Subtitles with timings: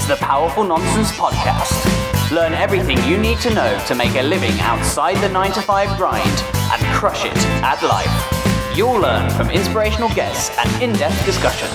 [0.00, 2.30] is the Powerful Nonsense Podcast.
[2.30, 5.98] Learn everything you need to know to make a living outside the 9 to 5
[5.98, 8.76] grind and crush it at life.
[8.76, 11.74] You'll learn from inspirational guests and in depth discussions.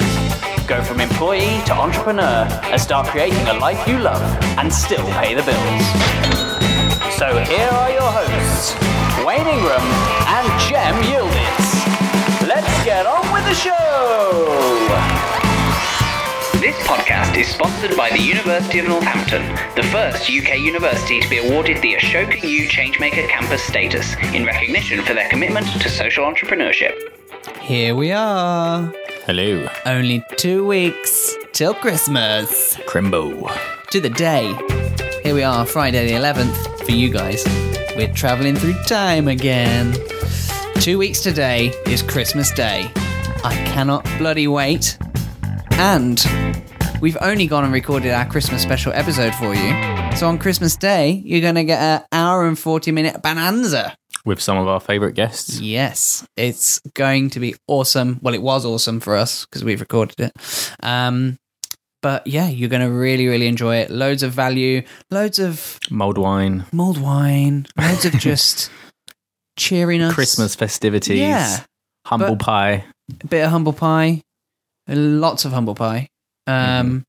[0.65, 4.23] Go from employee to entrepreneur and start creating a life you love
[4.57, 5.85] and still pay the bills.
[7.19, 8.73] So here are your hosts,
[9.25, 9.85] Wayne Ingram
[10.37, 12.47] and Jem Yildiz.
[12.47, 15.14] Let's get on with the show!
[16.65, 19.43] This podcast is sponsored by the University of Northampton,
[19.75, 25.03] the first UK university to be awarded the Ashoka U Changemaker Campus status in recognition
[25.03, 26.97] for their commitment to social entrepreneurship.
[27.59, 28.91] Here we are.
[29.27, 32.77] Hello, Only two weeks till Christmas.
[32.87, 33.47] Crimbo.
[33.91, 34.51] To the day.
[35.21, 37.45] Here we are, Friday the 11th, for you guys.
[37.95, 39.93] We're traveling through time again.
[40.79, 42.89] Two weeks today is Christmas Day.
[43.43, 44.97] I cannot bloody wait.
[45.77, 46.17] And
[47.01, 50.15] we've only gone and recorded our Christmas special episode for you.
[50.17, 53.95] So on Christmas Day, you're going to get an hour and 40 minute bonanza.
[54.25, 55.59] With some of our favourite guests.
[55.59, 58.19] Yes, it's going to be awesome.
[58.23, 60.31] Well, it was awesome for us because we've recorded it.
[60.81, 61.37] Um,
[62.01, 63.91] but yeah, you're going to really, really enjoy it.
[63.91, 68.71] Loads of value, loads of Mulled wine, mulled wine, loads of just
[69.57, 70.13] cheeriness.
[70.13, 71.59] Christmas festivities, Yeah.
[72.07, 72.85] humble but- pie.
[73.23, 74.21] a bit of humble pie,
[74.87, 76.07] lots of humble pie.
[76.47, 77.05] Um,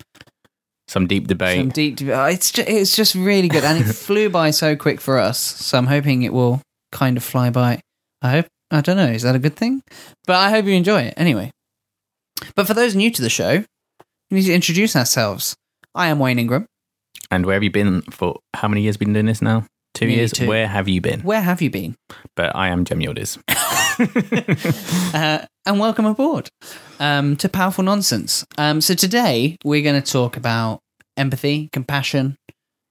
[0.89, 1.59] Some deep debate.
[1.59, 1.99] some deep.
[2.03, 5.39] oh, It's just, it's just really good, and it flew by so quick for us.
[5.39, 7.81] So I'm hoping it will kind of fly by.
[8.23, 8.47] I hope.
[8.71, 9.07] I don't know.
[9.07, 9.83] Is that a good thing?
[10.27, 11.51] But I hope you enjoy it anyway.
[12.55, 13.65] But for those new to the show,
[14.31, 15.55] we need to introduce ourselves.
[15.95, 16.67] I am Wayne Ingram.
[17.31, 19.67] and where have you been for how many years been doing this now?
[19.95, 20.33] Two Nearly years?
[20.33, 20.47] two.
[20.47, 21.21] Where have you been?
[21.21, 21.95] Where have you been?
[22.35, 23.39] But I am Jem Yildiz.
[25.15, 26.51] uh, and welcome aboard
[27.01, 28.45] um, to Powerful Nonsense.
[28.59, 30.81] Um, so today we're going to talk about
[31.17, 32.37] empathy, compassion,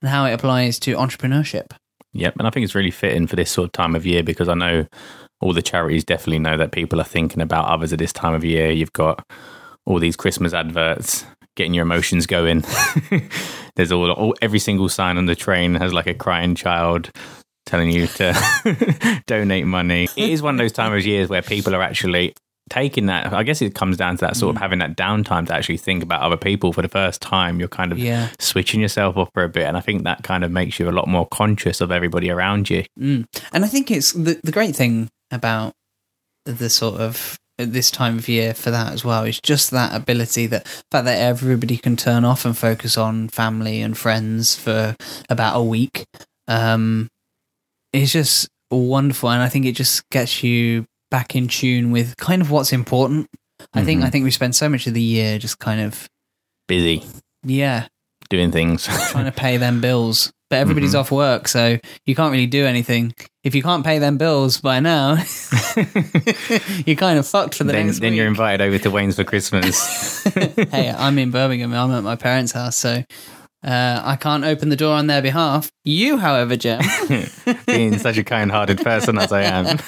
[0.02, 1.74] and how it applies to entrepreneurship.
[2.14, 4.50] Yep, and I think it's really fitting for this sort of time of year because
[4.50, 4.88] I know
[5.42, 8.44] all the charities definitely know that people are thinking about others at this time of
[8.44, 8.72] year.
[8.72, 9.24] You've got
[9.86, 11.24] all these Christmas adverts
[11.56, 12.64] getting your emotions going.
[13.76, 17.12] There's all, all every single sign on the train has like a crying child
[17.66, 20.08] telling you to donate money.
[20.16, 22.34] It is one of those times of years where people are actually
[22.72, 25.54] taking that I guess it comes down to that sort of having that downtime to
[25.54, 27.60] actually think about other people for the first time.
[27.60, 28.30] You're kind of Yeah.
[28.40, 30.92] switching yourself off for a bit and I think that kind of makes you a
[30.92, 32.84] lot more conscious of everybody around you.
[33.00, 33.26] Mm.
[33.54, 35.74] And I think it's the, the great thing about
[36.46, 40.48] the sort of this time of year for that as well is just that ability
[40.48, 44.96] that fact that everybody can turn off and focus on family and friends for
[45.30, 46.04] about a week
[46.48, 47.08] um
[47.96, 52.42] is just wonderful and I think it just gets you back in tune with kind
[52.42, 53.28] of what's important.
[53.74, 54.06] I think Mhm.
[54.06, 56.08] I think we spend so much of the year just kind of
[56.68, 57.04] Busy
[57.44, 57.88] yeah,
[58.30, 58.86] doing things.
[59.12, 60.32] trying to pay them bills.
[60.50, 61.00] But everybody's Mhm.
[61.00, 63.14] off work, so you can't really do anything.
[63.44, 65.16] If you can't pay them bills by now,
[66.86, 68.18] you're kind of fucked for the then next then week.
[68.18, 70.24] you're invited over to Wayne's for Christmas.
[70.72, 71.74] hey, I'm in Birmingham.
[71.74, 73.04] I'm at my parents' house, so
[73.66, 75.72] uh, I can't open the door on their behalf.
[75.84, 76.82] You, however, Jem,
[77.66, 79.66] Being such a kind-hearted person as I am.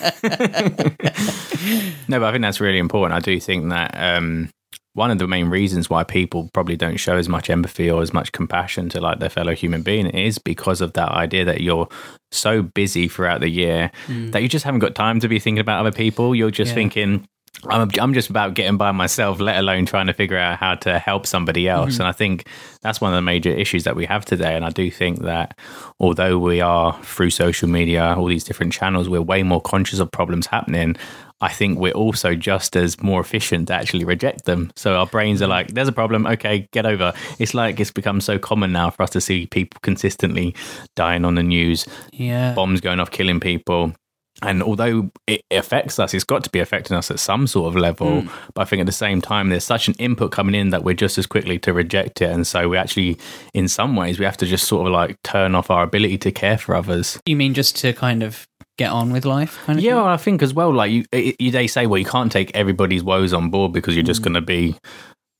[2.08, 3.14] no, but I think that's really important.
[3.16, 4.50] I do think that um,
[4.94, 8.14] one of the main reasons why people probably don't show as much empathy or as
[8.14, 11.88] much compassion to like their fellow human being is because of that idea that you're
[12.32, 15.80] so busy throughout the year that you just haven't got time to be thinking about
[15.82, 16.34] other people.
[16.36, 16.76] You're just Yeah.
[16.76, 17.28] thinking.
[17.66, 21.00] I'm, I'm just about getting by myself, let alone trying to figure out how to
[21.00, 21.94] help somebody else.
[21.94, 22.02] Mm-hmm.
[22.02, 22.48] And I think
[22.82, 24.56] that's one of the major issues that we have today.
[24.56, 25.58] And I do think that
[26.00, 30.12] although we are through social media, all these different channels, we're way more conscious of
[30.12, 30.96] problems happening.
[31.40, 34.72] I think we're also just as more efficient to actually reject them.
[34.76, 35.52] So our brains are mm-hmm.
[35.52, 36.26] like, there's a problem.
[36.26, 37.14] Okay, get over.
[37.40, 40.56] It's like it's become so common now for us to see people consistently
[40.96, 43.94] dying on the news, yeah, bombs going off, killing people.
[44.42, 47.76] And although it affects us, it's got to be affecting us at some sort of
[47.76, 48.22] level.
[48.22, 48.28] Hmm.
[48.54, 50.94] But I think at the same time, there's such an input coming in that we're
[50.94, 52.30] just as quickly to reject it.
[52.30, 53.18] And so we actually,
[53.54, 56.32] in some ways, we have to just sort of like turn off our ability to
[56.32, 57.20] care for others.
[57.26, 58.48] you mean just to kind of
[58.78, 59.84] get on with life, kind of?
[59.84, 62.56] Yeah, well, I think as well, like you, you, they say, well, you can't take
[62.56, 64.26] everybody's woes on board because you're just hmm.
[64.26, 64.76] going to be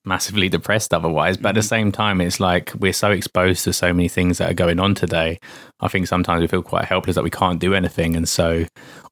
[0.08, 1.38] massively depressed otherwise.
[1.38, 1.68] But at the mm-hmm.
[1.68, 4.96] same time, it's like we're so exposed to so many things that are going on
[4.96, 5.40] today.
[5.80, 8.16] I think sometimes we feel quite helpless that we can't do anything.
[8.16, 8.66] And so,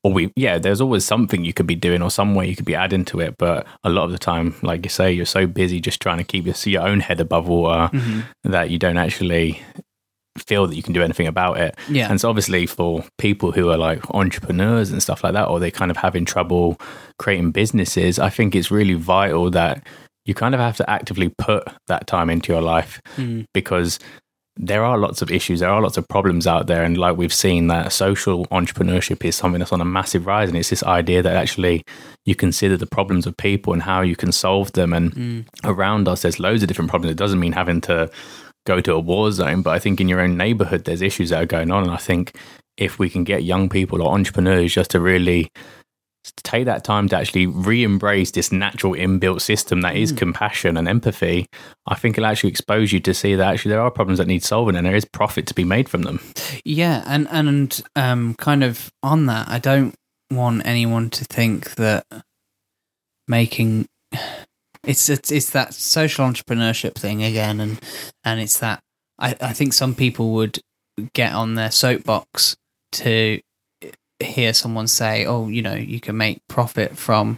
[0.04, 2.66] or we, yeah, there's always something you could be doing or some way you could
[2.66, 3.36] be adding to it.
[3.38, 6.24] But a lot of the time, like you say, you're so busy just trying to
[6.24, 8.22] keep your, your own head above water mm-hmm.
[8.50, 9.62] that you don't actually
[10.38, 11.76] feel that you can do anything about it.
[11.90, 12.10] Yeah.
[12.10, 15.72] And so obviously for people who are like entrepreneurs and stuff like that, or they're
[15.72, 16.80] kind of having trouble
[17.18, 19.86] creating businesses, I think it's really vital that
[20.26, 23.46] you kind of have to actively put that time into your life Mm.
[23.54, 24.00] because
[24.58, 27.34] there are lots of issues, there are lots of problems out there, and like we've
[27.34, 31.22] seen, that social entrepreneurship is something that's on a massive rise, and it's this idea
[31.22, 31.84] that actually
[32.26, 35.46] you consider the problems of people and how you can solve them, and Mm.
[35.66, 37.12] around us, there's loads of different problems.
[37.12, 38.10] It doesn't mean having to
[38.66, 41.44] go to a war zone, but I think in your own neighborhood, there's issues that
[41.44, 41.84] are going on.
[41.84, 42.32] And I think
[42.78, 45.50] if we can get young people or entrepreneurs just to really
[46.44, 50.88] take that time to actually re embrace this natural inbuilt system that is compassion and
[50.88, 51.48] empathy,
[51.88, 54.44] I think it'll actually expose you to see that actually there are problems that need
[54.44, 56.20] solving and there is profit to be made from them.
[56.64, 59.96] Yeah, and and um, kind of on that, I don't
[60.32, 62.06] want anyone to think that
[63.28, 63.88] making
[64.84, 67.80] it's it's, it's that social entrepreneurship thing again, and
[68.24, 68.82] and it's that
[69.20, 70.60] I I think some people would
[71.14, 72.56] get on their soapbox
[72.94, 73.42] to
[74.20, 77.38] hear someone say, "Oh, you know, you can make profit from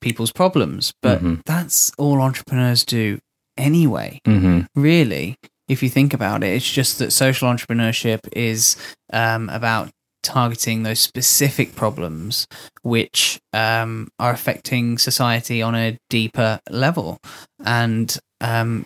[0.00, 1.40] people's problems," but Mhm.
[1.44, 3.18] that's all entrepreneurs do
[3.56, 4.60] anyway Mm-hmm.
[4.80, 5.34] really,
[5.66, 8.76] if you think about it, it's just that social entrepreneurship is
[9.12, 9.90] um, about
[10.22, 12.46] targeting those specific problems
[12.82, 17.18] which um, are affecting society on a deeper level.
[17.64, 18.84] And, um,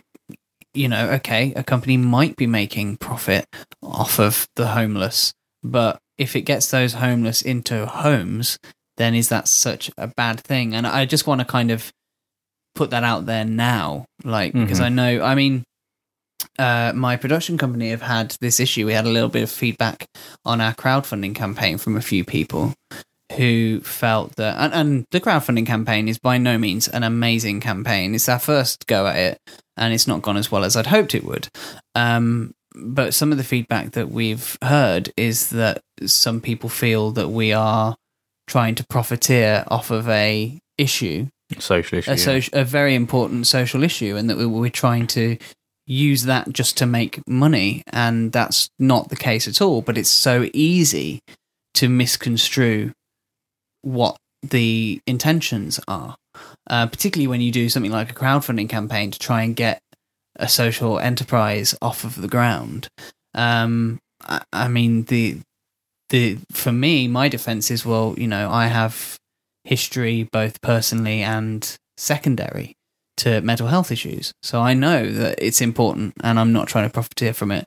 [0.73, 3.45] you know, okay, a company might be making profit
[3.83, 5.33] off of the homeless,
[5.63, 8.57] but if it gets those homeless into homes,
[8.97, 10.75] then is that such a bad thing?
[10.75, 11.91] And I just want to kind of
[12.75, 14.83] put that out there now, like because Mhm.
[14.83, 15.63] I know, I mean,
[16.59, 18.85] uh, my production company have had this issue.
[18.85, 20.05] We had a little bit of feedback
[20.45, 22.73] on our crowdfunding campaign from a few people
[23.37, 28.13] who felt that, and, and the crowdfunding campaign is by no means an amazing campaign.
[28.13, 29.37] It's our first go at it,
[29.77, 31.47] and it's not gone as well as I'd hoped it would.
[31.95, 37.29] Um, but some of the feedback that we've heard is that some people feel that
[37.29, 37.95] we are
[38.47, 41.27] trying to profiteer off of a issue
[41.59, 42.11] Social issue.
[42.11, 42.41] a, yeah.
[42.53, 45.37] a very important social issue, and that we- we're trying to
[45.85, 49.81] use that just to make money, and that's not the case at all.
[49.81, 51.19] But it's so easy
[51.75, 52.91] to misconstrue
[53.81, 56.15] what the intentions are,
[56.69, 59.81] uh, particularly when you do something like a crowdfunding campaign to try and get
[60.35, 62.87] a social enterprise off of the ground.
[63.33, 65.39] Um, I, I mean, the
[66.09, 69.17] the for me, my defense is well, you know, I have
[69.63, 72.75] history both personally and secondary
[73.17, 74.33] to mental health issues.
[74.41, 77.65] So I know that it's important and I'm not trying to profiteer from it.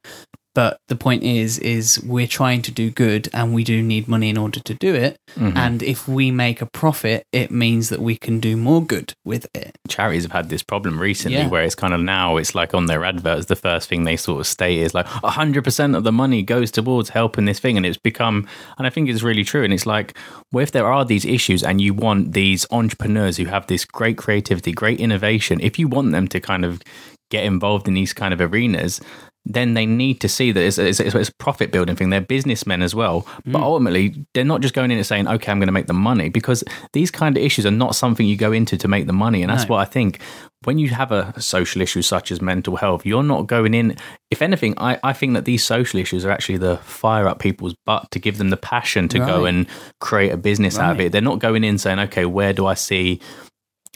[0.57, 4.29] But the point is is we're trying to do good and we do need money
[4.31, 5.13] in order to do it.
[5.39, 5.55] Mhm.
[5.65, 9.47] And if we make a profit, it means that we can do more good with
[9.55, 9.73] it.
[9.89, 11.49] charities have had this problem recently Yeah.
[11.49, 14.41] where it's kind of now it's like on their adverts the first thing they sort
[14.41, 17.97] of state is like 100% of the money goes towards helping this thing and it's
[18.13, 18.37] become
[18.79, 20.09] and i think it's really true and it's like
[20.53, 24.17] well if there are these issues and you want these entrepreneurs who have this great
[24.25, 26.83] creativity great innovation if you want them to kind of
[27.31, 29.01] get involved in these kind of arenas
[29.49, 32.11] then they need to see that it's, it's, it's a profit building thing.
[32.11, 33.25] They're businessmen as well.
[33.45, 33.63] But mm.
[33.63, 36.29] ultimately, they're not just going in and saying, okay, I'm going to make the money
[36.29, 39.43] because these kind of issues are not something you go into to make the money.
[39.43, 39.75] And that's No.
[39.75, 40.21] what I think
[40.65, 43.97] when you have a social issue such as mental health, you're not going in.
[44.33, 47.77] If anything, I, I think that these social issues are actually the fire up people's
[47.87, 49.67] butt to give them the passion to go and
[50.01, 51.13] create a business out of it.
[51.13, 53.21] They're not going in saying, okay, where do I see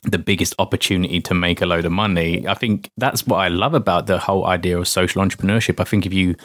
[0.03, 2.47] the biggest opportunity to make a load of money.
[2.47, 5.81] I think that's what I love about the whole idea of social entrepreneurship.
[5.81, 6.37] I think if you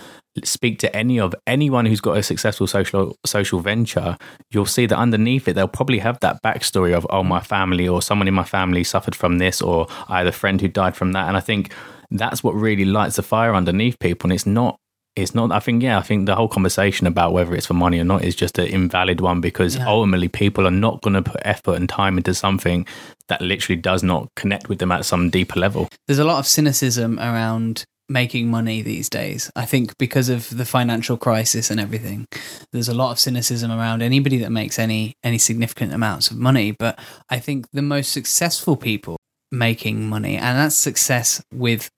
[0.44, 4.18] speak to any of anyone who's got a successful social social venture,
[4.52, 8.02] you'll see that underneath it they'll probably have that backstory of oh my family or
[8.02, 11.14] someone in my family suffered from this or I had a friend who died from
[11.14, 11.28] that.
[11.28, 11.74] And I think
[12.12, 14.28] that's what really lights the fire underneath people.
[14.28, 14.80] And it's not
[15.16, 18.00] it's not i think yeah i think the whole conversation about whether it's for money
[18.00, 19.88] or not is just an invalid one because Yeah.
[19.88, 22.86] ultimately people are not going to put effort and time into something
[23.28, 26.48] that literally does not connect with them at some deeper level There's a lot of
[26.48, 29.50] cynicism around making money these days.
[29.56, 32.28] I think because of the financial crisis and everything,
[32.72, 36.70] there's a lot of cynicism around anybody that makes any any significant amounts of money.
[36.72, 37.00] But
[37.32, 39.18] I think the most successful people
[39.52, 41.90] making money, and that's success with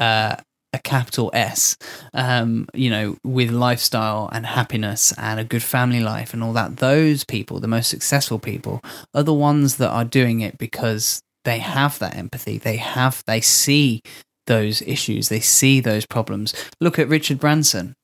[0.00, 0.34] uh,
[0.72, 1.76] a capital S,
[2.14, 6.78] um, you know, with lifestyle and happiness and a good family life and all that.
[6.78, 8.80] Those people, the most successful people,
[9.14, 12.56] are the ones that are doing it because they have that empathy.
[12.58, 14.00] They have, they see
[14.46, 15.28] those issues.
[15.28, 16.54] They see those problems.
[16.80, 17.94] Look at Richard Branson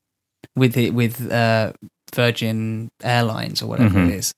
[0.54, 1.72] with it, with uh,
[2.14, 4.08] Virgin Airlines or whatever Mhm.
[4.10, 4.32] it is.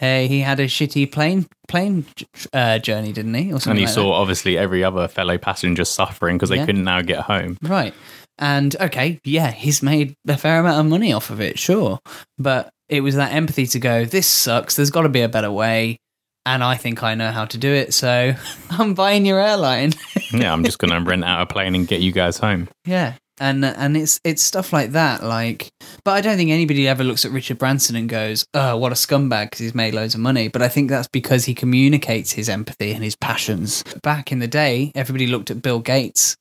[0.00, 2.04] Uh, he had a shitty plane plane
[2.52, 3.50] uh, journey, didn't he?
[3.50, 4.14] Or and something he like saw that?
[4.20, 6.66] obviously every other fellow passenger suffering because they Yeah.
[6.66, 7.94] couldn't now get home Right.
[8.38, 12.00] And okay, yeah, he's made a fair amount of money off of it, sure.
[12.38, 14.74] But it was that empathy to go, this sucks.
[14.74, 15.98] There's got to be a better way.
[16.44, 18.34] and I think I know how to do it, so
[18.70, 19.92] I'm buying your airline.
[20.32, 22.68] yeah, I'm just going to rent out a plane and get you guys home.
[22.84, 25.22] Yeah, and and it's it's stuff like that.
[25.22, 25.70] Like,
[26.04, 28.94] but I don't think anybody ever looks at Richard Branson and goes, "Oh, what a
[28.94, 30.48] scumbag," because he's made loads of money.
[30.48, 33.82] But I think that's because he communicates his empathy and his passions.
[34.02, 36.36] Back in the day, everybody looked at Bill Gates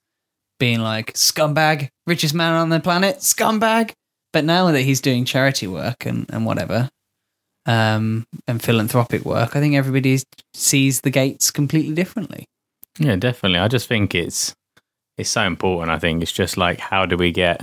[0.60, 3.92] being like, "Scumbag, richest man on the planet, scumbag."
[4.32, 6.90] But now that he's doing charity work and and whatever,
[7.66, 10.20] um, and philanthropic work, I think everybody
[10.54, 12.46] sees the Gates completely differently.
[13.00, 13.60] Yeah, definitely.
[13.60, 14.54] I just think it's
[15.18, 15.92] it's so important.
[15.92, 17.62] I think it's just like how do we get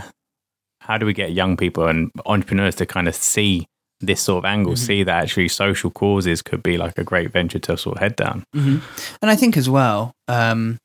[0.80, 3.66] how do we get young people and entrepreneurs to kind of see
[4.00, 4.84] this sort of angle, mm-hmm.
[4.84, 8.16] see that actually social causes could be like a great venture to sort of head
[8.16, 8.44] down.
[8.56, 8.78] Mm-hmm.
[9.20, 10.78] And I think as well, um,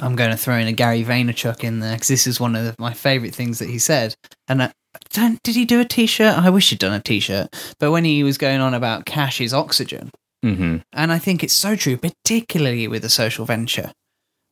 [0.00, 2.64] I'm going to throw in a Gary Vaynerchuk in there because this is one of
[2.64, 4.14] the, my favorite things that he said.
[4.48, 4.72] And I,
[5.10, 6.36] don't, did he do a t-shirt?
[6.36, 7.48] I wish he'd done a t-shirt.
[7.78, 10.10] But when he was going on about cash is oxygen,
[10.44, 10.78] mm-hmm.
[10.92, 13.92] and I think it's so true, particularly with a social venture,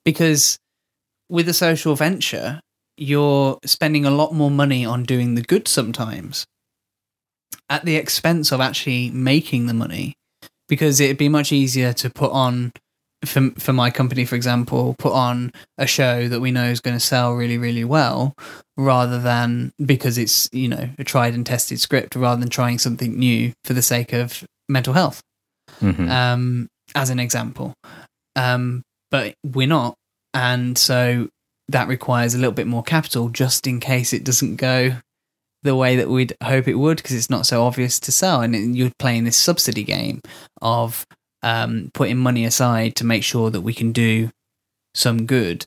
[0.05, 0.59] because
[1.29, 2.61] with a social venture,
[2.97, 6.47] you're spending a lot more money on doing the good sometimes
[7.69, 10.15] at the expense of actually making the money
[10.69, 12.73] because it'd be much easier to put on
[13.25, 16.97] for for my company for example put on a show that we know is going
[16.97, 18.35] to sell really really well
[18.77, 23.19] rather than because it's you know a tried and tested script rather than trying something
[23.19, 25.23] new for the sake of mental health
[25.81, 26.09] mm-hmm.
[26.11, 27.73] um as an example
[28.37, 29.97] um but we're not
[30.37, 31.31] and so
[31.69, 34.99] that requires a little bit more capital just in case it doesn't go
[35.63, 38.43] the way that we'd hope it would because it's not so obvious to sell.
[38.43, 40.21] And you're playing this subsidy game
[40.61, 41.07] of
[41.43, 44.31] um, putting money aside to make sure that we can do
[44.95, 45.65] some good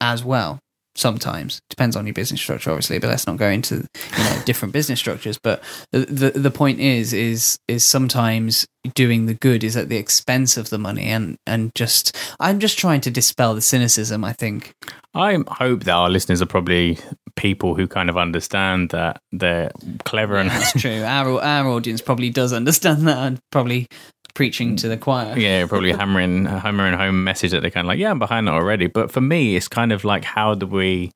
[0.00, 0.60] as well
[0.94, 1.60] sometimes.
[1.70, 4.98] Depends on your business structure obviously but let's not go into you know different business
[4.98, 5.38] structures.
[5.38, 9.96] But the, the the point is is is sometimes doing the good is at the
[9.96, 14.32] expense of the money and and just i'm just trying to dispel the cynicism i
[14.32, 14.74] think.
[15.14, 16.98] I hope that our listeners are probably
[17.36, 19.70] people who kind of understand that they're
[20.04, 21.02] clever and that's true.
[21.02, 23.88] Our our audience probably does understand that and probably
[24.34, 25.38] preaching to the choir.
[25.38, 28.54] Yeah, probably hammering hammering home message that they're kind of like, yeah, I'm behind that
[28.54, 28.86] already.
[28.86, 31.12] But for me, it's kind of like, how do we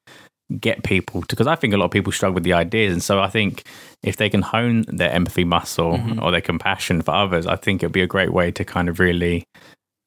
[0.60, 1.26] get people to?
[1.28, 3.64] Because I think a lot of people struggle with the ideas, and so I think
[4.02, 6.22] if they can hone their empathy muscle mm-hmm.
[6.22, 9.00] or their compassion for others, I think it'd be a great way to kind of
[9.00, 9.44] really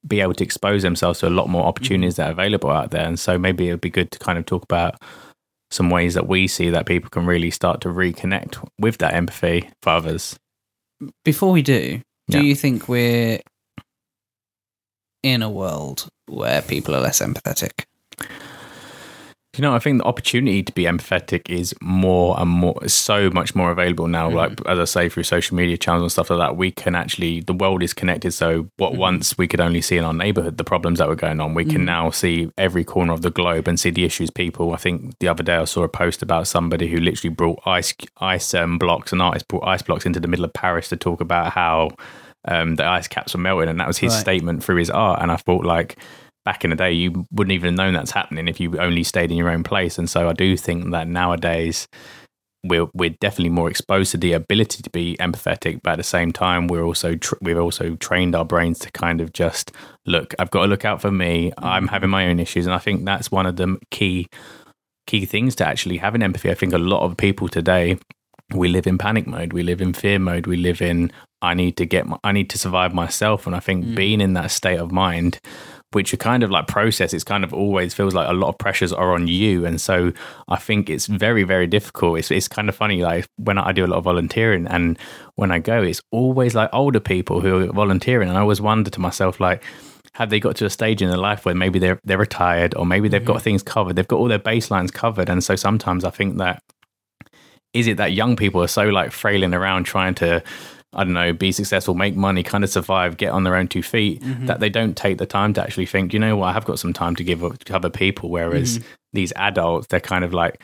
[0.08, 2.22] be able to expose themselves to a lot more opportunities mm-hmm.
[2.22, 3.06] that are available out there.
[3.06, 4.96] And so maybe it'd be good to kind of talk about
[5.72, 9.70] some ways that we see that people can really start to reconnect with that empathy
[9.82, 10.38] for others.
[11.24, 12.44] Before we do, do yeah.
[12.44, 13.40] you think we're
[15.24, 17.86] in a world where people are less empathetic?
[19.58, 23.56] You know, I think the opportunity to be empathetic is more and more, so much
[23.56, 24.28] more available now.
[24.28, 24.38] Mm-hmm.
[24.38, 27.42] Like, as I say, through social media channels and stuff like that, we can actually,
[27.42, 28.32] the world is connected.
[28.32, 29.02] So, what mm-hmm.
[29.02, 31.64] once we could only see in our neighborhood, the problems that were going on, we
[31.64, 31.72] mm-hmm.
[31.72, 34.72] can now see every corner of the globe and see the issues people.
[34.74, 37.96] I think the other day I saw a post about somebody who literally brought ice,
[38.18, 41.22] ice um, blocks, an artist brought ice blocks into the middle of Paris to talk
[41.22, 41.90] about how
[42.46, 44.22] um, the ice caps were melting, and that was his right.
[44.22, 45.22] statement through his art.
[45.22, 45.98] And I thought, like,
[46.50, 49.30] back in the day, you wouldn't even have known that's happening if you only stayed
[49.30, 50.00] in your own place.
[50.00, 51.88] And so I do think that nowadays
[52.64, 56.34] we're we're definitely more exposed to the ability to be empathetic, but at the same
[56.34, 59.72] time, we're also tr- we've also trained our brains to kind of just
[60.08, 60.34] look.
[60.40, 61.54] I've got to look out for me.
[61.60, 61.92] I'm mm.
[61.92, 64.26] having my own issues, and I think that's one of the key
[65.06, 66.50] key things to actually having empathy.
[66.50, 68.00] I think a lot of people today
[68.56, 71.12] we live in panic mode we live in fear mode we live in
[71.44, 73.96] i need to get my, i need to survive myself and i think mm.
[73.96, 75.40] being in that state of mind
[75.92, 78.58] which are kind of like process it's kind of always feels like a lot of
[78.58, 79.66] pressures are on you.
[79.66, 80.12] And so
[80.48, 82.20] i think it's very very difficult.
[82.20, 84.98] It's, it's kind of funny like when i do a lot of volunteering and
[85.36, 88.30] when i go it's always like older people who are volunteering.
[88.30, 89.64] And i always wonder to myself like
[90.14, 92.86] have they got to a stage in their life where maybe they're they're retired or
[92.86, 93.34] maybe they've mm-hmm.
[93.34, 93.96] got things covered?
[93.96, 95.30] They've got all their baselines covered.
[95.30, 96.62] And so sometimes i think that
[97.74, 100.44] is it that young people are so like frailing around trying to
[100.94, 103.84] I don't know, be successful, make money, kind of survive, get on their own two
[103.84, 104.48] feet, mm-hmm.
[104.48, 106.80] that they don't take the time to actually think, you know what, I have got
[106.80, 108.30] some time to give to other people.
[108.30, 108.88] Whereas mm-hmm.
[109.14, 110.62] these adults, they're kind of like,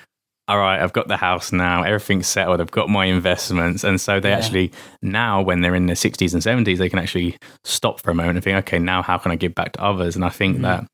[0.47, 3.83] all right, I've got the house now, everything's settled, I've got my investments.
[3.83, 4.37] And so they yeah.
[4.37, 8.15] actually, now when they're in their 60s and 70s, they can actually stop for a
[8.15, 10.15] moment and think, okay, now how can I give back to others?
[10.15, 10.63] And I think mm-hmm.
[10.63, 10.87] that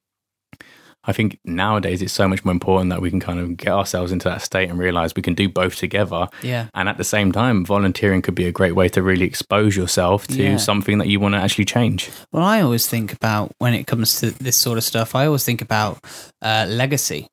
[1.03, 4.12] I think nowadays it's so much more important that we can kind of get ourselves
[4.12, 6.27] into that state and realize we can do both together.
[6.43, 6.67] Yeah.
[6.74, 10.27] And at the same time, volunteering could be a great way to really expose yourself
[10.27, 10.58] to yeah.
[10.58, 12.12] something that you want to actually change.
[12.31, 15.43] Well, I always think about when it comes to this sort of stuff, I always
[15.43, 16.00] think about
[16.41, 17.27] uh, legacy.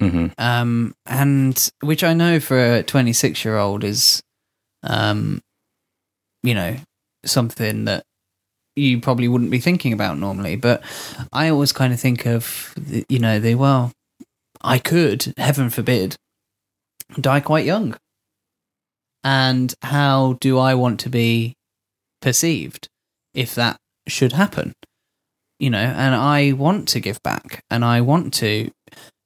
[0.00, 0.28] Mm-hmm.
[0.38, 4.22] Um, and which I know for a 26 year old is,
[4.82, 5.40] um,
[6.42, 6.76] you know,
[7.24, 8.04] something that
[8.76, 10.56] you probably wouldn't be thinking about normally.
[10.56, 10.82] But
[11.32, 12.74] I always kind of think of,
[13.08, 13.92] you know, the well,
[14.62, 16.16] I could, heaven forbid,
[17.20, 17.96] die quite young.
[19.24, 21.54] And how do I want to be
[22.20, 22.88] perceived
[23.34, 23.76] if that
[24.08, 24.72] should happen?
[25.58, 28.70] You know, and I want to give back and I want to,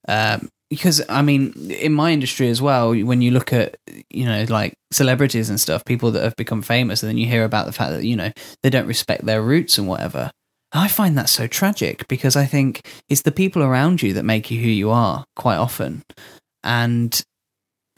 [0.06, 3.76] um, because I mean, in my industry as well, when you look at,
[4.10, 7.44] you know, like celebrities and stuff, people that have become famous, and then you hear
[7.44, 10.30] about the fact that, you know, they don't respect their roots and whatever.
[10.72, 14.50] I find that so tragic because I think it's the people around you that make
[14.50, 16.02] you who you are quite often.
[16.62, 17.22] And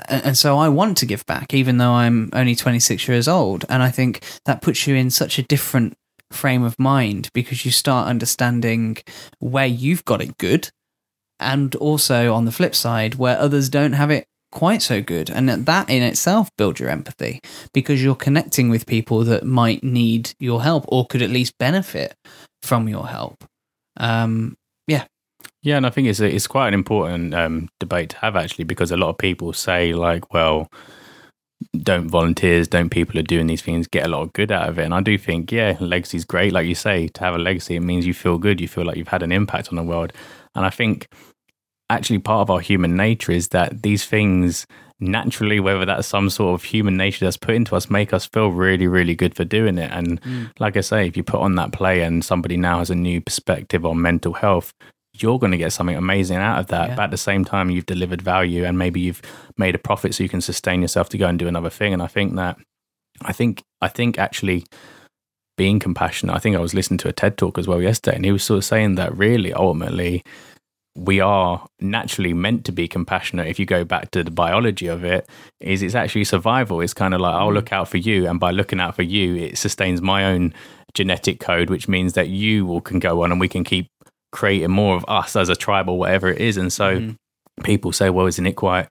[0.09, 3.65] and so I want to give back, even though I'm only 26 years old.
[3.69, 5.95] And I think that puts you in such a different
[6.31, 8.99] frame of mind because you start understanding
[9.41, 10.71] where you've got it good,
[11.41, 15.31] and also on the flip side, where others don't have it quite so good.
[15.31, 17.41] And that- in itself builds your empathy
[17.73, 22.15] because you're connecting with people that might need your help or could at least benefit
[22.63, 23.45] from your help.
[23.99, 25.05] Um, yeah.
[25.63, 28.65] Yeah, and I think it's a, it's quite an important um, debate to have actually
[28.65, 30.69] because a lot of people say like, well,
[31.77, 34.69] don't volunteers, don't people who are doing these things get a lot of good out
[34.69, 34.85] of it?
[34.85, 36.53] And I do think, yeah, legacy's great.
[36.53, 38.97] Like you say, to have a legacy, it means you feel good, you feel like
[38.97, 40.13] you've had an impact on the world.
[40.55, 41.09] And I think
[41.91, 44.67] actually part of our human nature is that these things
[45.01, 48.49] naturally, whether that's some sort of human nature that's put into us, make us feel
[48.49, 49.91] really, really good for doing it.
[49.93, 50.51] And mm.
[50.59, 53.21] like I say, if you put on that play and somebody now has a new
[53.21, 54.73] perspective on mental health,
[55.15, 56.91] you're going to get something amazing out of that.
[56.91, 56.95] Yeah.
[56.97, 59.23] But at the same time, you've delivered value and maybe you've
[59.57, 61.93] made a profit so you can sustain yourself to go and do another thing.
[61.93, 62.57] And I think that,
[63.23, 64.65] I think, I think actually
[65.57, 68.25] being compassionate, I think I was listening to a TED talk as well yesterday, and
[68.25, 70.23] he was sort of saying that really ultimately
[70.99, 75.05] we are naturally meant to be compassionate if you go back to the biology of
[75.05, 75.29] it
[75.61, 76.81] is it's actually survival.
[76.81, 79.37] It's kind of like i'll look out for you and by looking out for you
[79.37, 80.53] it sustains my own
[80.95, 83.87] genetic code which means that you will can go on and we can keep
[84.33, 86.57] creating more of us as a tribe or whatever it is.
[86.57, 87.17] And so Mhm.
[87.65, 88.89] people say well isn't it quite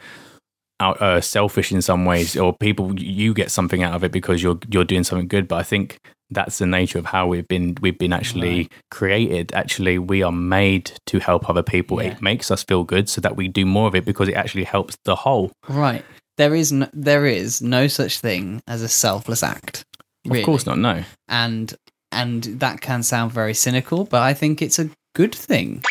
[0.80, 4.44] out, uh, selfish in some ways or people you get something out of it because
[4.44, 5.98] you're you're doing something good but i think
[6.30, 8.72] that's the nature of how we've been we've been actually Right.
[8.92, 12.12] created actually we are made to help other people Yeah.
[12.12, 14.66] it makes us feel good so that we do more of it because it actually
[14.66, 16.04] helps the whole right.
[16.38, 19.84] There is no, there is no such thing as a selfless act.
[20.30, 21.74] of course not no and
[22.12, 25.84] and that can sound very cynical, but I think it's a good thing.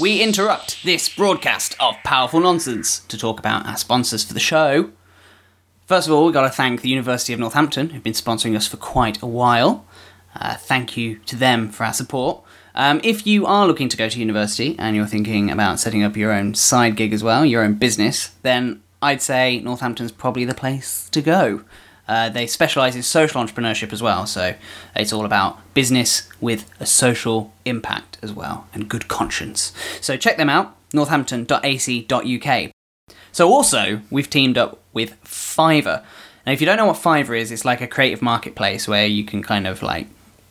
[0.00, 4.90] We interrupt this broadcast of Powerful Nonsense to talk about our sponsors for the show.
[5.86, 8.66] First of all, we've got to thank the University of Northampton, who've been sponsoring us
[8.66, 9.84] for quite a while.
[10.34, 12.42] Uh, thank you to them for our support.
[12.74, 16.16] Um, if you are looking to go to university and you're thinking about setting up
[16.16, 20.54] your own side gig as well, your own business, then I'd say Northampton's probably the
[20.54, 21.64] place to go.
[22.08, 24.54] Uh, they specialise in social entrepreneurship as well, so
[24.96, 29.72] it's all about business with a social impact as well and good conscience.
[30.00, 32.70] So check them out, northampton.ac.uk.
[33.30, 36.04] So also, we've teamed up with Fiverr.
[36.44, 39.24] Now, if you don't know what Fiverr is, it's like a creative marketplace where you
[39.24, 40.08] can kind of like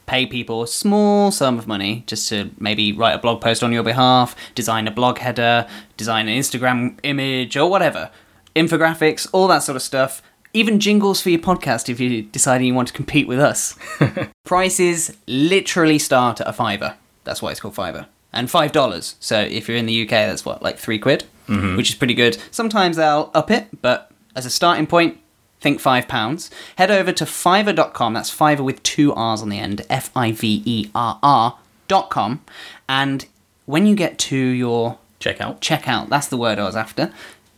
[0.08, 3.72] pay people a small sum of money just to maybe write a blog post on
[3.72, 8.10] your behalf, design a blog header, design an Instagram image, or whatever.
[8.56, 10.22] Infographics, all that sort of stuff.
[10.54, 13.78] Even jingles for your podcast if you're deciding you want to compete with us.
[14.44, 16.96] Prices literally start at a fiver.
[17.24, 18.08] That's why it's called fiver.
[18.34, 19.16] And five dollars.
[19.20, 21.76] So if you're in the UK, that's what, like three quid, mm-hmm.
[21.78, 22.38] which is pretty good.
[22.50, 25.20] Sometimes they'll up it, but as a starting point,
[25.62, 26.50] think five pounds.
[26.78, 28.14] Head over to fiverr.com.
[28.14, 29.86] That's Fiverr with two R's on the end.
[29.90, 32.44] F I V E R R dot com.
[32.90, 33.26] And
[33.66, 37.14] when you get to your checkout, checkout, that's the word I was after.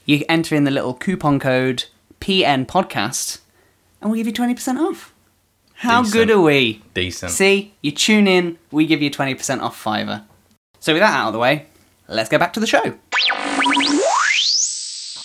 [0.05, 1.85] You enter in the little coupon code
[2.23, 3.39] PN Podcast,
[3.99, 5.13] and we'll give you twenty percent off.
[5.83, 6.13] How Decent.
[6.13, 6.81] good are we?
[6.93, 10.23] decent See, you tune in, we give you 20% off Fiverr.
[10.79, 11.65] So, with that out of the way,
[12.07, 12.97] let's go back to the show.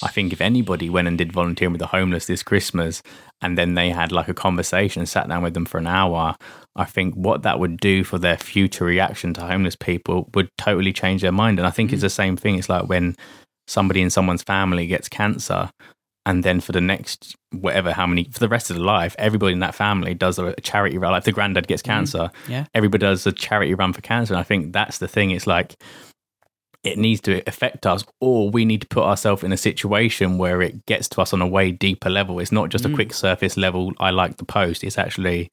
[0.02, 3.04] I think if anybody went and did volunteering with the homeless this Christmas
[3.40, 6.34] and then they had like a conversation, sat down with them for an hour,
[6.74, 10.92] I think what that would do for their future reaction to homeless people would totally
[10.92, 11.60] change their mind.
[11.60, 12.06] And I think it's mm.
[12.06, 12.58] the same thing.
[12.58, 13.14] It's like when
[13.68, 15.70] somebody in someone's family gets cancer
[16.28, 19.54] and then for the next whatever how many for the rest of the life everybody
[19.54, 21.10] in that family does a charity run.
[21.10, 21.92] Like the granddad gets mm-hmm.
[21.92, 22.66] cancer Yeah.
[22.74, 24.34] everybody does a charity run for cancer.
[24.34, 25.30] And i think that's the thing.
[25.30, 25.74] It's like
[26.84, 30.60] it needs to affect us or we need to put ourselves in a situation where
[30.60, 32.38] it gets to us on a way deeper level.
[32.38, 33.14] It's not just a quick mm.
[33.14, 34.84] surface level i like the post.
[34.84, 35.50] It's actually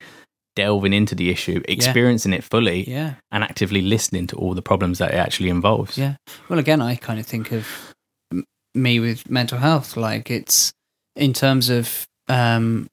[0.57, 3.15] delving into the issue experiencing it fully Yeah.
[3.31, 5.97] and actively listening to all the problems that it actually involves.
[5.97, 6.15] Yeah.
[6.49, 7.94] Well, again, I kind of think of
[8.75, 9.97] me with mental health.
[9.97, 10.73] Like it's
[11.15, 12.88] in terms of um,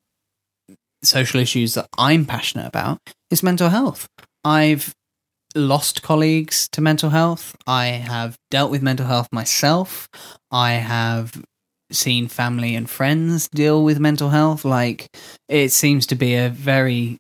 [1.03, 2.99] social issues that I'm passionate about
[3.31, 4.07] is mental health.
[4.45, 4.95] I've
[5.55, 7.57] lost colleagues to mental health.
[7.67, 10.09] I have dealt with mental health myself.
[10.51, 11.43] I have
[11.91, 14.65] seen family and friends deal with mental health.
[14.65, 15.09] Like,
[15.49, 17.19] it seems to be a very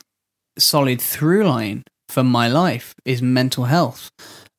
[0.58, 4.10] solid through line for my life is mental health.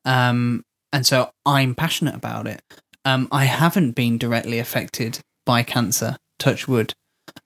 [0.05, 2.61] Um, and so I'm passionate about it.
[3.05, 6.93] Um, I haven't been directly affected by cancer, touch wood.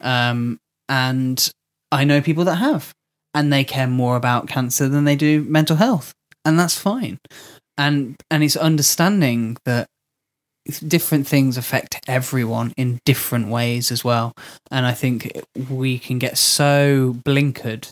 [0.01, 1.51] Um, and
[1.91, 2.93] I know people that have,
[3.33, 6.13] and they care more about cancer than they do mental health,
[6.45, 7.19] and that's fine.
[7.77, 9.87] And and it's understanding that
[10.85, 14.33] different things affect everyone in different ways as well.
[14.71, 17.89] And I think we can get so blinkered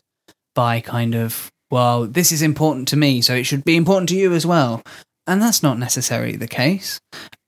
[0.54, 4.16] by kind of well, this is important to me, so it should be important to
[4.16, 4.84] you as well.
[5.28, 7.00] And that's not necessarily the case.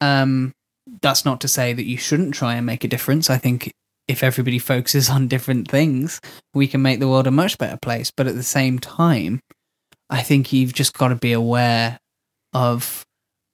[0.01, 0.53] Um,
[1.01, 3.29] that's not to say that you shouldn't try and make a difference.
[3.29, 3.71] I think
[4.07, 6.19] if everybody focuses on different things,
[6.53, 8.11] we can make the world a much better place.
[8.15, 9.41] But at the same time,
[10.09, 11.99] I think you've just got to be aware
[12.53, 13.03] of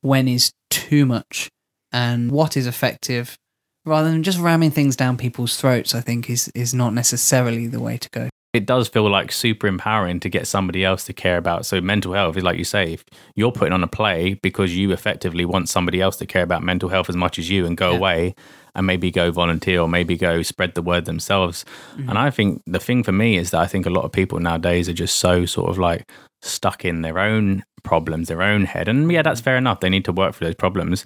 [0.02, 1.50] when is too much
[1.92, 3.38] and what is effective
[3.86, 7.80] rather than just ramming things down people's throats, I think is, is not necessarily the
[7.80, 11.38] way to go it does feel like super empowering to get somebody else to care
[11.38, 11.66] about.
[11.66, 13.04] So mental health is like you say, if
[13.36, 16.89] you're putting on a play because you effectively want somebody else to care about mental
[16.89, 17.98] health as much as you and go yeah.
[17.98, 18.36] away
[18.76, 21.66] and maybe go volunteer or maybe go spread the word themselves.
[21.96, 22.10] Mm-hmm.
[22.10, 24.39] And I think the thing for me is that I think a lot of people
[24.39, 26.08] nowadays are just so sort of like
[26.44, 28.88] stuck in their own problems, their own head.
[28.88, 29.80] And yeah, that's fair enough.
[29.80, 31.06] They need to work through those problems.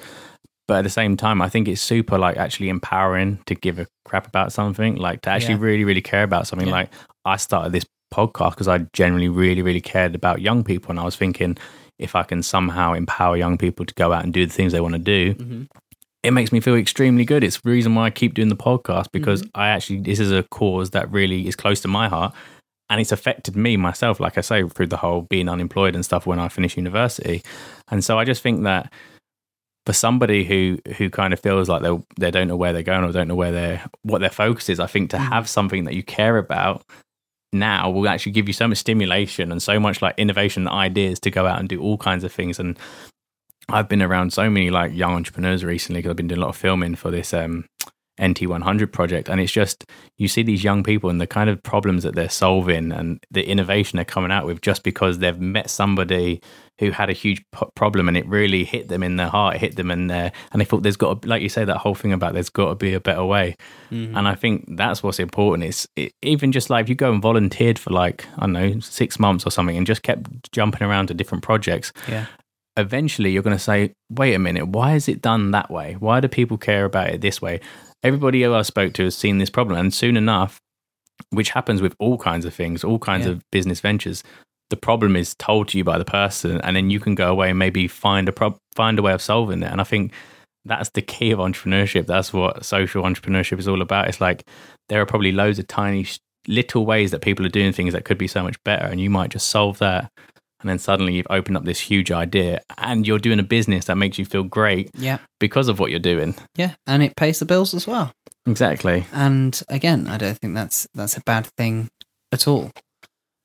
[0.67, 3.87] But at the same time, I think it's super like actually empowering to give a
[4.05, 5.61] crap about something, like to actually yeah.
[5.61, 6.67] really, really care about something.
[6.67, 6.73] Yeah.
[6.73, 6.89] Like
[7.23, 10.91] I started this podcast because I generally really, really cared about young people.
[10.91, 11.57] And I was thinking,
[11.99, 14.81] if I can somehow empower young people to go out and do the things they
[14.81, 15.63] want to do, mm-hmm.
[16.23, 17.43] it makes me feel extremely good.
[17.43, 19.59] It's the reason why I keep doing the podcast because mm-hmm.
[19.59, 22.33] I actually, this is a cause that really is close to my heart.
[22.89, 26.25] And it's affected me myself, like I say, through the whole being unemployed and stuff
[26.25, 27.43] when I finished university.
[27.89, 28.93] And so I just think that
[29.87, 33.05] for somebody who who kind of feels like they they don't know where they're going
[33.05, 35.31] or don't know where their what their focus is, I think to mm-hmm.
[35.31, 36.83] have something that you care about
[37.53, 41.31] now will actually give you so much stimulation and so much like innovation ideas to
[41.31, 42.59] go out and do all kinds of things.
[42.59, 42.77] And
[43.69, 46.49] I've been around so many like young entrepreneurs recently because I've been doing a lot
[46.49, 47.63] of filming for this um,
[48.19, 49.29] NT100 project.
[49.29, 49.85] And it's just,
[50.17, 53.49] you see these young people and the kind of problems that they're solving and the
[53.49, 56.41] innovation they're coming out with just because they've met somebody
[56.79, 57.43] who had a huge
[57.75, 60.31] problem and it really hit them in their heart, hit them in there.
[60.51, 62.69] And they thought there's got to, like you say, that whole thing about there's got
[62.69, 63.55] to be a better way.
[63.91, 64.17] Mm-hmm.
[64.17, 65.67] And I think that's what's important.
[65.67, 68.79] It's it, even just like if you go and volunteered for like, I don't know,
[68.79, 71.91] six months or something and just kept jumping around to different projects.
[72.07, 72.25] Yeah
[72.79, 75.95] eventually you're going to say, wait a minute, why is it done that way?
[75.99, 77.59] Why do people care about it this way?
[78.03, 80.59] everybody who I spoke to has seen this problem, and soon enough,
[81.29, 83.33] which happens with all kinds of things, all kinds yeah.
[83.33, 84.23] of business ventures,
[84.69, 87.49] the problem is told to you by the person, and then you can go away
[87.49, 89.71] and maybe find a pro- find a way of solving it.
[89.71, 90.11] And I think
[90.65, 92.05] that's the key of entrepreneurship.
[92.05, 94.07] That's what social entrepreneurship is all about.
[94.07, 94.43] It's like
[94.89, 96.05] there are probably loads of tiny
[96.47, 99.09] little ways that people are doing things that could be so much better, and you
[99.09, 100.11] might just solve that
[100.59, 103.95] and then suddenly you've opened up this huge idea and you're doing a business that
[103.95, 107.45] makes you feel great yeah because of what you're doing yeah and it pays the
[107.45, 108.11] bills as well
[108.45, 111.89] exactly and again i don't think that's that's a bad thing
[112.31, 112.71] at all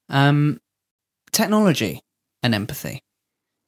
[0.08, 0.58] um
[1.32, 2.00] technology
[2.42, 3.00] and empathy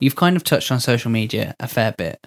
[0.00, 2.18] you've kind of touched on social media a fair bit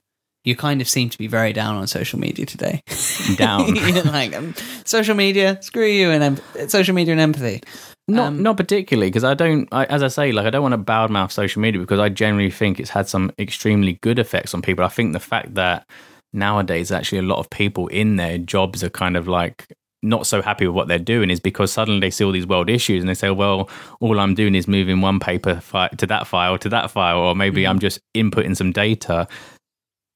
[0.48, 2.82] you kind of seem to be very down on social media today.
[3.36, 3.74] Down,
[4.06, 5.62] like um, social media.
[5.62, 7.62] Screw you and em- social media and empathy.
[8.08, 9.68] Not um, not particularly because I don't.
[9.74, 12.50] I, as I say, like I don't want to badmouth social media because I generally
[12.50, 14.86] think it's had some extremely good effects on people.
[14.86, 15.86] I think the fact that
[16.32, 19.66] nowadays actually a lot of people in their jobs are kind of like
[20.08, 22.70] not so happy with what they're doing is because suddenly they see all these world
[22.70, 26.28] issues and they say, well, all I'm doing is moving one paper fi- to that
[26.28, 27.72] file to that file, or maybe mm-hmm.
[27.72, 29.28] I'm just inputting some data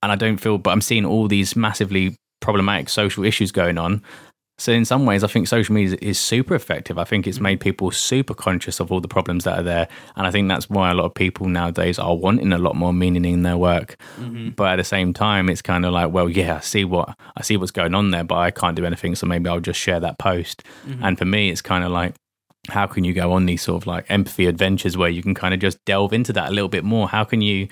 [0.04, 4.02] and I don't feel, but I'm seeing all these massively problematic social issues going on.
[4.62, 7.00] So in some ways, I think social media is super effective.
[7.00, 10.28] I think it's made people super conscious of all the problems that are there, and
[10.28, 13.26] I think that's why a lot of people nowadays are wanting a lot more meaning
[13.26, 13.98] in their work.
[14.20, 14.50] Mm-hmm.
[14.50, 17.42] But at the same time, it's kind of like, well, yeah, I see what I
[17.42, 20.00] see what's going on there, but I can't do anything, so maybe I'll just share
[20.00, 20.64] that post.
[20.86, 21.06] Mm-hmm.
[21.06, 22.14] And for me, it's kind of like,
[22.70, 25.56] how can you go on these sort of like empathy adventures where you can kind
[25.56, 27.10] of just delve into that a little bit more?
[27.10, 27.68] How can you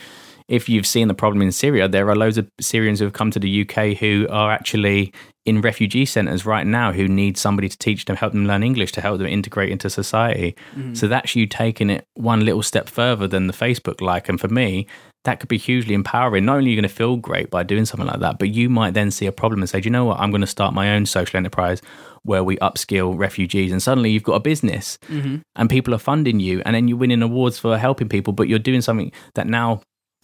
[0.49, 3.29] if you've seen the problem in Syria, there are loads of Syrians who have come
[3.31, 5.13] to the UK who are actually
[5.45, 8.91] in refugee centres right now who need somebody to teach them, help them learn English,
[8.93, 10.55] to help them integrate into society.
[10.75, 10.95] Mm-hmm.
[10.95, 14.27] So that's you taking it one little step further than the Facebook like.
[14.27, 14.87] And for me,
[15.23, 16.45] that could be hugely empowering.
[16.45, 18.69] Not only are you going to feel great by doing something like that, but you
[18.69, 20.19] might then see a problem and say, do you know what?
[20.19, 21.81] I'm going to start my own social enterprise
[22.23, 23.71] where we upskill refugees.
[23.71, 25.37] And suddenly you've got a business mm-hmm.
[25.55, 26.63] and people are funding you.
[26.65, 29.81] And then you're winning awards for helping people, but you're doing something that now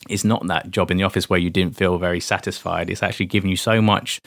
[0.09, 2.89] it's not that job in the office where you didn't feel very satisfied.
[2.89, 4.19] It's actually giving you so much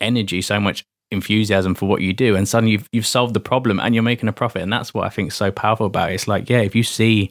[0.00, 3.80] energy, so much enthusiasm for what you do, and suddenly you've you've solved the problem
[3.80, 4.62] and you're making a profit.
[4.62, 6.14] And that's what I think is so powerful about it.
[6.14, 7.30] It's like, yeah, if you see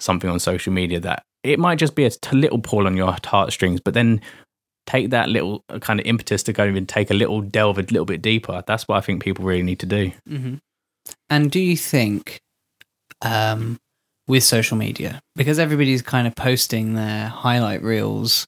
[0.00, 3.80] something on social media that it might just be a little pull on your heartstrings,
[3.80, 4.20] but then
[4.86, 7.82] take that little uh, kind of impetus to go and take a little delve a
[7.82, 8.62] little bit deeper.
[8.66, 10.12] That's what I think people really need to do.
[10.28, 10.54] Mm-hmm.
[11.30, 12.40] And do you think
[13.22, 13.78] um,
[14.28, 18.46] with social media because everybody's kind of posting their highlight reels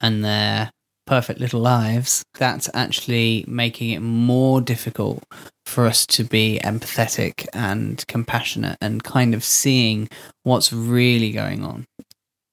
[0.00, 0.70] and their
[1.06, 5.22] perfect little lives, that's actually making it more difficult
[5.64, 10.08] for us to be empathetic and compassionate and kind of seeing
[10.42, 11.86] what's really going on.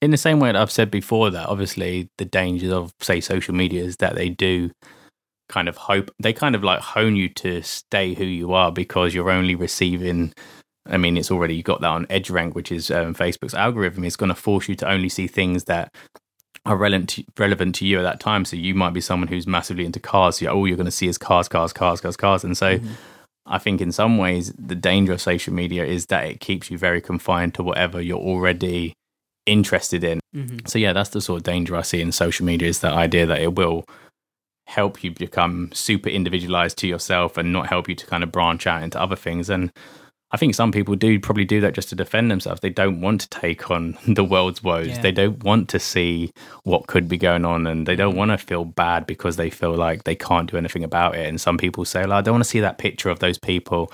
[0.01, 3.53] In the same way that I've said before, that obviously the dangers of, say, social
[3.53, 4.71] media is that they do
[5.49, 9.13] kind of hope, they kind of like hone you to stay who you are because
[9.13, 10.33] you're only receiving
[10.87, 14.03] I mean, it's already got that on EdgeRank, which is um, Facebook's algorithm.
[14.03, 15.93] It's going to force you to only see things that
[16.65, 18.45] are relevant to, relevant to you at that time.
[18.45, 20.37] So you might be someone who's massively into cars.
[20.37, 22.43] So all you're going to see is cars, cars, cars, cars, cars.
[22.43, 22.93] And so mm-hmm.
[23.45, 26.77] I think in some ways the danger of social media is that it keeps you
[26.77, 28.93] very confined to whatever you're already
[29.45, 30.19] interested in.
[30.35, 30.65] Mm-hmm.
[30.65, 33.25] So yeah, that's the sort of danger I see in social media is that idea
[33.27, 33.85] that it will
[34.67, 38.65] help you become super individualized to yourself and not help you to kind of branch
[38.65, 39.49] out into other things.
[39.49, 39.71] And
[40.35, 42.59] I think some people do probably do that just to defend themselves.
[42.59, 44.87] They don't want to take on the world's woes.
[44.87, 44.99] Yeah.
[44.99, 48.17] They don't want to see what could be going on and they don't mm.
[48.17, 51.25] want to feel bad because they feel like they can't do anything about it.
[51.25, 53.93] And some people say, like, I don't want to see that picture of those people.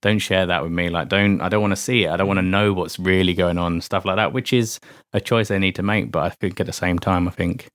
[0.00, 0.88] Don't share that with me.
[0.88, 2.10] Like, don't, I don't want to see it.
[2.10, 2.48] I don't want to mm.
[2.48, 4.80] know what's really going on, stuff like that, which is
[5.12, 6.10] a choice they need to make.
[6.10, 7.66] But I think at the same time, I think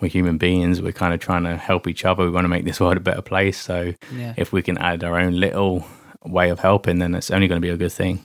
[0.00, 0.80] we're human beings.
[0.80, 2.22] We're kind of trying to help each other.
[2.22, 3.58] We want to make this world a better place.
[3.58, 4.34] So yeah.
[4.36, 5.84] if we can add our own little
[6.24, 8.24] way of helping, then it's only going to be a good thing.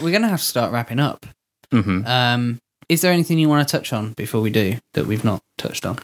[0.00, 1.26] We're going to have to start wrapping up.
[1.70, 2.06] Mm-hmm.
[2.06, 5.42] Um, is there anything you want to touch on before we do that we've not
[5.58, 5.98] touched on?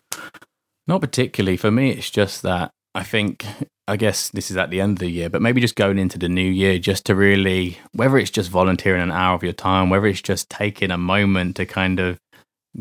[0.86, 1.56] Not particularly.
[1.56, 3.44] For me, it's just that I think,
[3.86, 6.18] I guess this is at the end of the year, but maybe just going into
[6.18, 9.90] the new year, just to really, whether it's just volunteering an hour of your time,
[9.90, 12.18] whether it's just taking a moment to kind of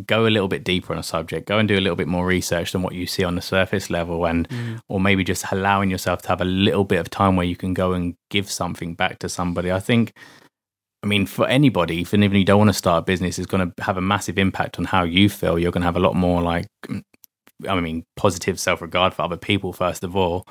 [0.06, 2.26] go a little bit deeper on a subject go and do a little bit more
[2.26, 4.80] research than what you see on the surface level and mm.
[4.88, 7.74] or maybe just allowing yourself to have a little bit of time where you can
[7.74, 9.72] go and give something back to somebody.
[9.72, 10.14] I think
[11.02, 13.72] i mean for anybody even if you don't want to start a business it's going
[13.72, 15.58] to have a massive impact on how you feel.
[15.58, 16.68] You're going to have a lot more like
[17.68, 20.46] i mean positive self-regard for other people first of all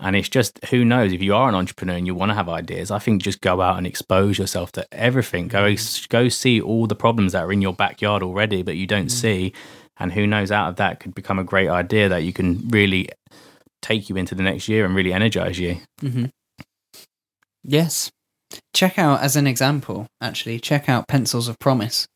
[0.00, 2.48] and it's just who knows if you are an entrepreneur and you want to have
[2.48, 2.90] ideas.
[2.90, 5.48] I think just go out and expose yourself to everything.
[5.48, 6.08] Go mm.
[6.08, 9.10] go see all the problems that are in your backyard already, but you don't mm.
[9.10, 9.52] see.
[9.96, 13.08] And who knows, out of that could become a great idea that you can really
[13.80, 15.76] take you into the next year and really energize you.
[16.02, 16.24] Mm-hmm.
[17.62, 18.10] Yes.
[18.72, 20.06] Check out as an example.
[20.20, 22.08] Actually, check out Pencils of Promise.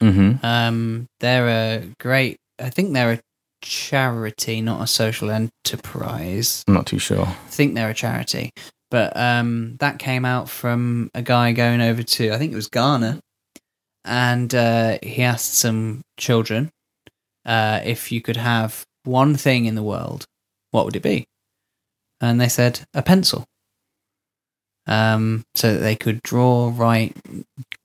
[0.00, 0.44] Mm-hmm.
[0.44, 2.38] Um, they're a great.
[2.58, 3.20] I think they're a
[3.62, 6.64] charity, not a social enterprise.
[6.66, 7.26] I'm not too sure.
[7.26, 8.50] I think they're a charity.
[8.90, 12.68] But um, that came out from a guy going over to, I think it was
[12.68, 13.20] Ghana,
[14.04, 16.70] and uh, he asked some children
[17.44, 20.24] uh, if you could have one thing in the world,
[20.70, 21.26] what would it be?
[22.20, 23.44] And they said, a pencil
[24.86, 27.16] um, so that they could draw, write,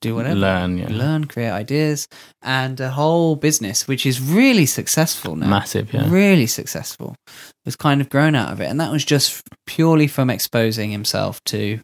[0.02, 0.90] do whatever, learn, yeah.
[0.90, 2.08] learn, create ideas,
[2.42, 5.48] and a whole business which is really successful now.
[5.48, 7.16] Massive, yeah, really successful.
[7.66, 11.44] Was kind of grown out of it, and that was just purely from exposing himself
[11.46, 11.80] to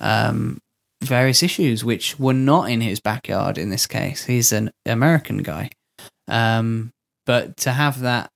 [0.00, 0.58] um,
[1.02, 3.58] various issues which were not in his backyard.
[3.58, 5.70] In this case, he's an American guy,
[6.28, 6.92] um,
[7.26, 8.30] but to have that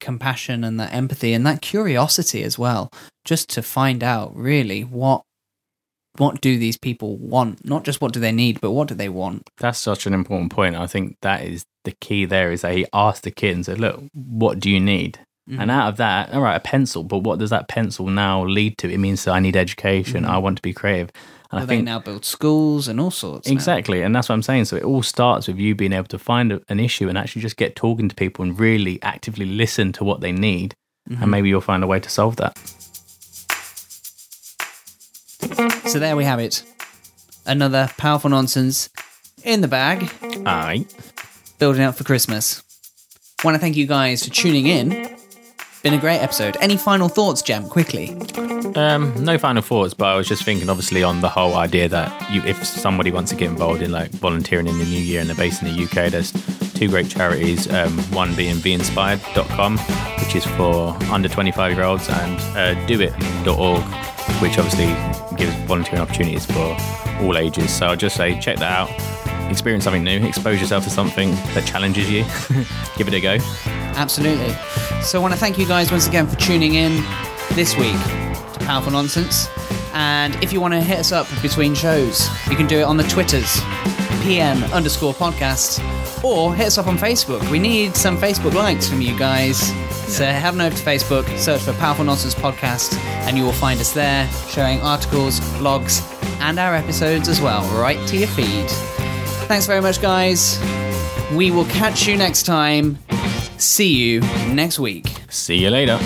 [0.00, 2.90] compassion and that empathy and that curiosity as well,
[3.24, 5.22] just to find out really what
[6.18, 7.64] what do these people want?
[7.64, 9.48] Not just what do they need, but what do they want?
[9.58, 10.76] That's such an important point.
[10.76, 13.80] I think that is the key there is that he asked the kid and said,
[13.80, 15.20] Look, what do you need?
[15.48, 15.60] Mm-hmm.
[15.60, 18.78] And out of that, all right, a pencil, but what does that pencil now lead
[18.78, 18.90] to?
[18.90, 20.30] It means that I need education, mm-hmm.
[20.30, 21.10] I want to be creative.
[21.50, 23.50] And well, I think they now build schools and all sorts.
[23.50, 24.00] Exactly.
[24.00, 24.06] Now.
[24.06, 24.66] And that's what I'm saying.
[24.66, 27.42] So it all starts with you being able to find a, an issue and actually
[27.42, 30.74] just get talking to people and really actively listen to what they need.
[31.10, 31.22] Mm-hmm.
[31.22, 32.56] And maybe you'll find a way to solve that.
[35.88, 36.62] So there we have it.
[37.46, 38.88] Another powerful nonsense
[39.44, 40.10] in the bag.
[40.46, 40.86] Aye.
[41.58, 42.62] building up for Christmas.
[43.44, 45.16] Want to thank you guys for tuning in.
[45.82, 46.56] Been a great episode.
[46.60, 47.68] Any final thoughts, Jem?
[47.68, 48.10] Quickly.
[48.76, 52.30] Um, no final thoughts, but I was just thinking, obviously, on the whole idea that
[52.30, 55.28] you, if somebody wants to get involved in like volunteering in the new year and
[55.28, 56.30] they're based in the UK, there's
[56.74, 57.68] two great charities.
[57.72, 59.78] Um, one being vInspired.com,
[60.24, 63.82] which is for under 25 year olds, and uh, DoIt.org,
[64.40, 64.86] which obviously
[65.44, 66.76] gives volunteering opportunities for
[67.20, 67.74] all ages.
[67.74, 69.50] So I'll just say check that out.
[69.50, 72.22] Experience something new, expose yourself to something that challenges you,
[72.96, 73.36] give it a go.
[73.96, 74.54] Absolutely.
[75.02, 77.04] So I want to thank you guys once again for tuning in
[77.52, 77.92] this week
[78.52, 79.48] to Powerful Nonsense.
[79.92, 82.96] And if you want to hit us up between shows, you can do it on
[82.96, 83.60] the Twitters,
[84.22, 85.82] PM underscore podcast,
[86.22, 87.48] or hit us up on Facebook.
[87.50, 89.58] We need some Facebook likes from you guys.
[90.06, 93.80] So head on over to Facebook, search for Powerful Nonsense Podcast, and you will find
[93.80, 96.02] us there, sharing articles, blogs,
[96.40, 98.68] and our episodes as well, right to your feed.
[99.48, 100.58] Thanks very much, guys.
[101.32, 102.98] We will catch you next time.
[103.58, 104.20] See you
[104.52, 105.14] next week.
[105.28, 105.98] See you later.